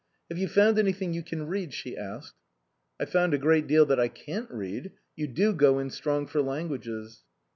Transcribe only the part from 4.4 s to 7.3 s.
read. You do go in strong for languages."